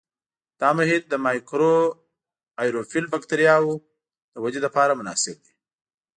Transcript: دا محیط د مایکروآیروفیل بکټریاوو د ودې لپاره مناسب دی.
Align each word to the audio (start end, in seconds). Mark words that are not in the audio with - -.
دا 0.59 0.69
محیط 0.77 1.03
د 1.09 1.13
مایکروآیروفیل 1.25 3.05
بکټریاوو 3.13 3.73
د 4.33 4.35
ودې 4.43 4.59
لپاره 4.65 4.97
مناسب 4.99 5.35
دی. 5.45 5.53